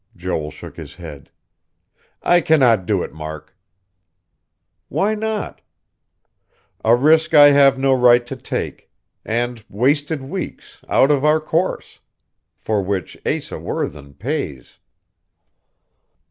Joel 0.15 0.49
shook 0.49 0.77
his 0.77 0.95
head. 0.95 1.29
"I 2.23 2.41
cannot 2.41 2.87
do 2.87 3.03
it, 3.03 3.13
Mark." 3.13 3.55
"Why 4.89 5.13
not?" 5.13 5.61
"A 6.83 6.95
risk 6.95 7.35
I 7.35 7.51
have 7.51 7.77
no 7.77 7.93
right 7.93 8.25
to 8.25 8.35
take; 8.35 8.89
and 9.23 9.63
wasted 9.69 10.23
weeks, 10.23 10.81
out 10.89 11.11
of 11.11 11.23
our 11.23 11.39
course. 11.39 11.99
For 12.55 12.81
which 12.81 13.15
Asa 13.27 13.59
Worthen 13.59 14.15
pays." 14.15 14.79